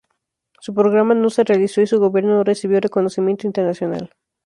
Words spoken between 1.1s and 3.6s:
no se realizó y su gobierno no recibió reconocimiento